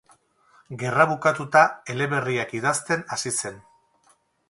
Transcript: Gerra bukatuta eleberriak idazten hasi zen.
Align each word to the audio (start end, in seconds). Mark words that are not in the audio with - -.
Gerra 0.83 1.05
bukatuta 1.11 1.63
eleberriak 1.97 2.59
idazten 2.63 3.07
hasi 3.17 3.37
zen. 3.39 3.65